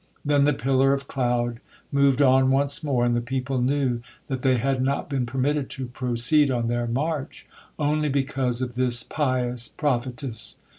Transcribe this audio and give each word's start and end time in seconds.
Then 0.25 0.45
the 0.45 0.53
pillar 0.53 0.93
of 0.95 1.07
cloud 1.07 1.59
moved 1.91 2.23
on 2.23 2.49
once 2.49 2.83
more 2.83 3.05
and 3.05 3.13
the 3.13 3.21
people 3.21 3.61
knew 3.61 4.01
that 4.29 4.39
they 4.41 4.57
had 4.57 4.81
not 4.81 5.11
been 5.11 5.27
permitted 5.27 5.69
to 5.77 5.85
proceed 5.89 6.49
on 6.49 6.69
their 6.69 6.87
march 6.87 7.45
only 7.77 8.09
because 8.09 8.63
of 8.63 8.73
this 8.73 9.03
pious 9.03 9.67
prophetess. 9.67 10.55